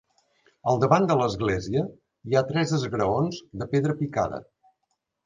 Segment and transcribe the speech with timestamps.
[0.71, 1.83] Al davant de l'església
[2.31, 4.41] hi ha tres esgraons de pedra picada.